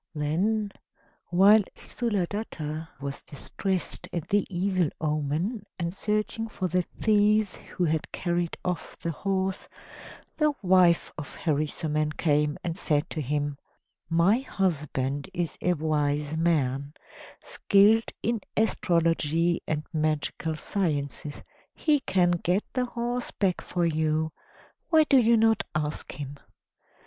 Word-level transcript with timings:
Then, 0.15 0.71
while 1.27 1.61
Sthuladatta 1.75 2.87
was 3.01 3.21
distressed 3.21 4.07
at 4.11 4.29
the 4.29 4.47
evil 4.49 4.89
omen, 4.99 5.63
and 5.77 5.93
searching 5.93 6.47
for 6.49 6.67
the 6.67 6.81
thieves 6.81 7.59
who 7.59 7.83
had 7.83 8.11
carried 8.11 8.57
off 8.65 8.97
the 8.97 9.11
horse, 9.11 9.69
the 10.37 10.53
wife 10.63 11.13
of 11.19 11.35
Harisarman 11.35 12.13
came 12.13 12.57
and 12.63 12.75
said 12.75 13.11
to 13.11 13.21
him: 13.21 13.59
"My 14.09 14.39
husband 14.39 15.29
is 15.35 15.55
a 15.61 15.73
wise 15.73 16.35
man, 16.35 16.95
skilled 17.43 18.11
in 18.23 18.41
astrology 18.57 19.61
and 19.67 19.85
magical 19.93 20.55
sciences; 20.55 21.43
he 21.75 21.99
can 21.99 22.31
get 22.31 22.63
the 22.73 22.85
horse 22.85 23.29
back 23.29 23.61
for 23.61 23.85
you 23.85 24.31
why 24.89 25.03
do 25.03 25.17
you 25.19 25.37
not 25.37 25.61
ask 25.75 26.13
him?" 26.13 26.37